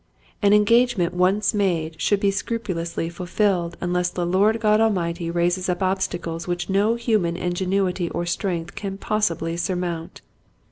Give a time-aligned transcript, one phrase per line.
[0.41, 5.83] An engagement once made should be scrupulously fulfilled unless the Lord God Almighty raises up
[5.83, 10.21] obstacles which no human ingenuity or strength can possibly surmount.